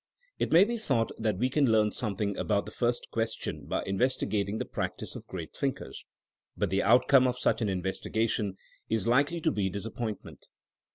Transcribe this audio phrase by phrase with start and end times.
[0.39, 3.83] It may be thought that we can learn some thing about the first question by
[3.83, 6.05] investigating the practice of great thinkers.
[6.57, 8.57] But the out come of such an investigation
[8.89, 10.47] is likely to be disappointment.